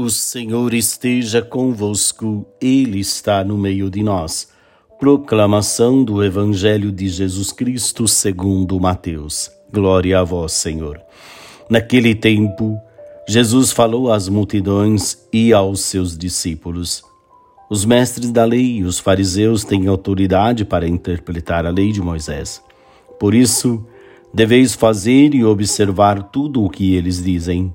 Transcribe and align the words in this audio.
O 0.00 0.08
Senhor 0.10 0.74
esteja 0.74 1.42
convosco, 1.42 2.46
Ele 2.60 3.00
está 3.00 3.42
no 3.42 3.58
meio 3.58 3.90
de 3.90 4.00
nós. 4.00 4.46
Proclamação 4.96 6.04
do 6.04 6.22
Evangelho 6.22 6.92
de 6.92 7.08
Jesus 7.08 7.50
Cristo 7.50 8.06
segundo 8.06 8.78
Mateus. 8.78 9.50
Glória 9.72 10.20
a 10.20 10.22
vós, 10.22 10.52
Senhor. 10.52 11.00
Naquele 11.68 12.14
tempo, 12.14 12.78
Jesus 13.28 13.72
falou 13.72 14.12
às 14.12 14.28
multidões 14.28 15.18
e 15.32 15.52
aos 15.52 15.80
seus 15.80 16.16
discípulos. 16.16 17.02
Os 17.68 17.84
mestres 17.84 18.30
da 18.30 18.44
lei 18.44 18.76
e 18.76 18.84
os 18.84 19.00
fariseus 19.00 19.64
têm 19.64 19.88
autoridade 19.88 20.64
para 20.64 20.86
interpretar 20.86 21.66
a 21.66 21.70
lei 21.70 21.90
de 21.90 22.00
Moisés. 22.00 22.62
Por 23.18 23.34
isso, 23.34 23.84
deveis 24.32 24.76
fazer 24.76 25.34
e 25.34 25.44
observar 25.44 26.22
tudo 26.30 26.62
o 26.62 26.70
que 26.70 26.94
eles 26.94 27.20
dizem 27.20 27.74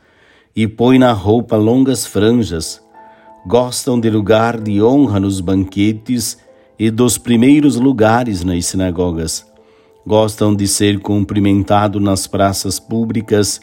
e 0.55 0.67
põe 0.67 0.99
na 0.99 1.13
roupa 1.13 1.55
longas 1.55 2.05
franjas. 2.05 2.81
Gostam 3.47 3.99
de 3.99 4.09
lugar 4.09 4.59
de 4.59 4.81
honra 4.81 5.19
nos 5.19 5.39
banquetes 5.39 6.37
e 6.77 6.91
dos 6.91 7.17
primeiros 7.17 7.75
lugares 7.75 8.43
nas 8.43 8.65
sinagogas. 8.65 9.45
Gostam 10.05 10.55
de 10.55 10.67
ser 10.67 10.99
cumprimentados 10.99 12.01
nas 12.01 12.27
praças 12.27 12.79
públicas 12.79 13.61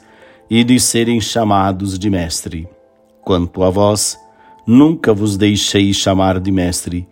e 0.48 0.64
de 0.64 0.80
serem 0.80 1.20
chamados 1.20 1.98
de 1.98 2.08
mestre. 2.08 2.68
Quanto 3.22 3.62
a 3.62 3.70
vós, 3.70 4.18
nunca 4.66 5.12
vos 5.12 5.36
deixei 5.36 5.92
chamar 5.92 6.40
de 6.40 6.50
mestre, 6.50 7.06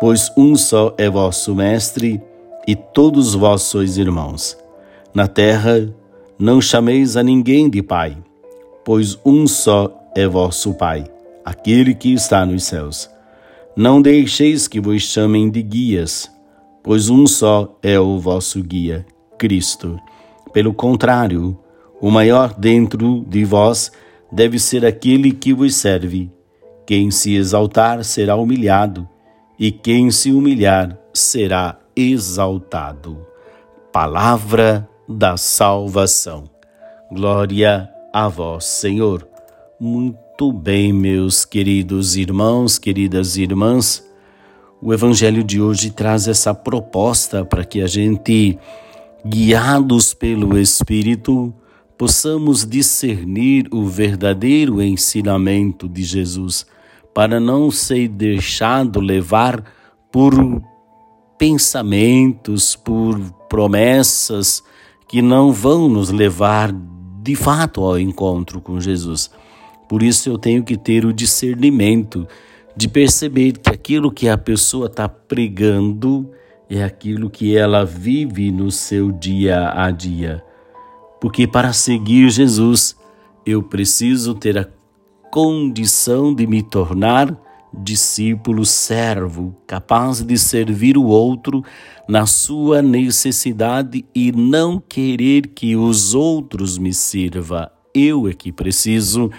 pois 0.00 0.32
um 0.36 0.56
só 0.56 0.94
é 0.96 1.10
vosso 1.10 1.54
mestre 1.54 2.20
e 2.66 2.74
todos 2.74 3.34
vós 3.34 3.62
sois 3.62 3.98
irmãos. 3.98 4.56
Na 5.12 5.26
terra, 5.26 5.92
não 6.38 6.60
chameis 6.60 7.16
a 7.16 7.22
ninguém 7.22 7.68
de 7.68 7.82
pai 7.82 8.16
pois 8.90 9.16
um 9.24 9.46
só 9.46 10.10
é 10.16 10.26
vosso 10.26 10.74
Pai, 10.74 11.04
aquele 11.44 11.94
que 11.94 12.12
está 12.12 12.44
nos 12.44 12.64
céus. 12.64 13.08
Não 13.76 14.02
deixeis 14.02 14.66
que 14.66 14.80
vos 14.80 15.02
chamem 15.02 15.48
de 15.48 15.62
guias, 15.62 16.28
pois 16.82 17.08
um 17.08 17.24
só 17.24 17.78
é 17.84 18.00
o 18.00 18.18
vosso 18.18 18.60
guia, 18.60 19.06
Cristo. 19.38 19.96
Pelo 20.52 20.74
contrário, 20.74 21.56
o 22.00 22.10
maior 22.10 22.52
dentro 22.52 23.24
de 23.28 23.44
vós 23.44 23.92
deve 24.32 24.58
ser 24.58 24.84
aquele 24.84 25.30
que 25.30 25.54
vos 25.54 25.76
serve. 25.76 26.28
Quem 26.84 27.12
se 27.12 27.36
exaltar 27.36 28.02
será 28.02 28.34
humilhado, 28.34 29.08
e 29.56 29.70
quem 29.70 30.10
se 30.10 30.32
humilhar 30.32 30.98
será 31.14 31.78
exaltado. 31.94 33.24
Palavra 33.92 34.88
da 35.08 35.36
salvação. 35.36 36.42
Glória 37.12 37.88
a 38.12 38.28
vós, 38.28 38.64
Senhor. 38.64 39.26
Muito 39.78 40.52
bem, 40.52 40.92
meus 40.92 41.44
queridos 41.44 42.16
irmãos, 42.16 42.78
queridas 42.78 43.36
irmãs. 43.36 44.04
O 44.82 44.92
Evangelho 44.92 45.44
de 45.44 45.60
hoje 45.60 45.90
traz 45.90 46.26
essa 46.26 46.52
proposta 46.52 47.44
para 47.44 47.64
que 47.64 47.80
a 47.80 47.86
gente, 47.86 48.58
guiados 49.24 50.12
pelo 50.12 50.58
Espírito, 50.58 51.54
possamos 51.96 52.66
discernir 52.66 53.68
o 53.70 53.86
verdadeiro 53.86 54.82
ensinamento 54.82 55.88
de 55.88 56.02
Jesus, 56.02 56.66
para 57.14 57.38
não 57.38 57.70
ser 57.70 58.08
deixado 58.08 59.00
levar 59.00 59.62
por 60.10 60.32
pensamentos, 61.38 62.74
por 62.74 63.18
promessas 63.48 64.62
que 65.08 65.20
não 65.20 65.52
vão 65.52 65.88
nos 65.88 66.10
levar 66.10 66.72
de 67.22 67.34
fato 67.34 67.82
ao 67.82 67.98
encontro 67.98 68.60
com 68.60 68.80
Jesus. 68.80 69.30
Por 69.88 70.02
isso 70.02 70.28
eu 70.28 70.38
tenho 70.38 70.62
que 70.62 70.76
ter 70.76 71.04
o 71.04 71.12
discernimento 71.12 72.26
de 72.76 72.88
perceber 72.88 73.52
que 73.52 73.70
aquilo 73.70 74.10
que 74.10 74.28
a 74.28 74.38
pessoa 74.38 74.86
está 74.86 75.08
pregando 75.08 76.30
é 76.68 76.82
aquilo 76.82 77.28
que 77.28 77.56
ela 77.56 77.84
vive 77.84 78.50
no 78.52 78.70
seu 78.70 79.10
dia 79.10 79.72
a 79.74 79.90
dia. 79.90 80.42
Porque 81.20 81.46
para 81.46 81.72
seguir 81.72 82.30
Jesus, 82.30 82.96
eu 83.44 83.62
preciso 83.62 84.34
ter 84.34 84.56
a 84.56 84.68
condição 85.30 86.34
de 86.34 86.46
me 86.46 86.62
tornar 86.62 87.36
discípulo 87.72 88.64
servo, 88.64 89.56
capaz 89.66 90.22
de 90.22 90.36
servir 90.36 90.96
o 90.96 91.04
outro 91.04 91.62
na 92.08 92.26
sua 92.26 92.82
necessidade 92.82 94.04
e 94.14 94.32
não 94.32 94.80
querer 94.80 95.48
que 95.48 95.76
os 95.76 96.14
outros 96.14 96.76
me 96.78 96.92
sirva. 96.92 97.70
Eu 97.94 98.28
é 98.28 98.32
que 98.32 98.52
preciso 98.52 99.30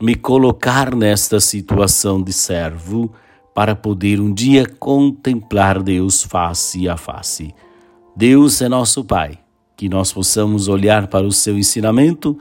me 0.00 0.14
colocar 0.14 0.94
nesta 0.94 1.40
situação 1.40 2.22
de 2.22 2.32
servo 2.32 3.12
para 3.54 3.76
poder 3.76 4.20
um 4.20 4.32
dia 4.32 4.66
contemplar 4.66 5.82
Deus 5.82 6.22
face 6.22 6.88
a 6.88 6.96
face. 6.96 7.54
Deus 8.16 8.60
é 8.62 8.68
nosso 8.68 9.04
Pai, 9.04 9.38
que 9.76 9.88
nós 9.88 10.12
possamos 10.12 10.68
olhar 10.68 11.06
para 11.06 11.26
o 11.26 11.32
seu 11.32 11.58
ensinamento 11.58 12.38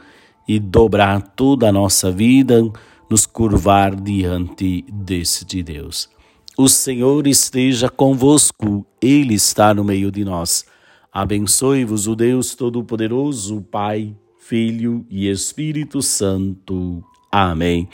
e 0.48 0.60
dobrar 0.60 1.22
toda 1.22 1.70
a 1.70 1.72
nossa 1.72 2.12
vida 2.12 2.64
nos 3.12 3.26
curvar 3.26 3.94
diante 3.94 4.86
deste 4.90 5.62
Deus. 5.62 6.10
O 6.58 6.70
Senhor 6.70 7.28
esteja 7.28 7.90
convosco, 7.90 8.86
Ele 9.02 9.34
está 9.34 9.74
no 9.74 9.84
meio 9.84 10.10
de 10.10 10.24
nós. 10.24 10.64
Abençoe-vos 11.12 12.08
o 12.08 12.16
Deus 12.16 12.56
Todo-Poderoso, 12.56 13.62
Pai, 13.64 14.16
Filho 14.40 15.06
e 15.10 15.30
Espírito 15.30 16.02
Santo. 16.02 17.04
Amém. 17.30 17.90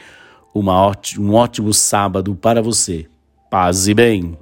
Uma 0.53 0.79
ótimo, 0.79 1.31
um 1.31 1.34
ótimo 1.34 1.73
sábado 1.73 2.35
para 2.35 2.61
você. 2.61 3.07
Paz 3.49 3.88
e 3.88 3.95
bem. 3.95 4.38